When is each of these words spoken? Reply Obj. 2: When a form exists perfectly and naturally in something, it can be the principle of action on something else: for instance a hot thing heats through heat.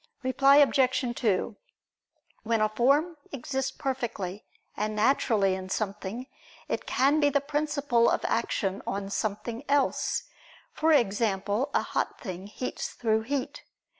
Reply 0.23 0.55
Obj. 0.57 1.15
2: 1.15 1.55
When 2.41 2.59
a 2.59 2.69
form 2.69 3.17
exists 3.31 3.69
perfectly 3.69 4.43
and 4.75 4.95
naturally 4.95 5.53
in 5.53 5.69
something, 5.69 6.25
it 6.67 6.87
can 6.87 7.19
be 7.19 7.29
the 7.29 7.39
principle 7.39 8.09
of 8.09 8.25
action 8.25 8.81
on 8.87 9.11
something 9.11 9.63
else: 9.69 10.23
for 10.73 10.91
instance 10.91 11.45
a 11.75 11.83
hot 11.83 12.19
thing 12.19 12.47
heats 12.47 12.93
through 12.93 13.21
heat. 13.21 13.61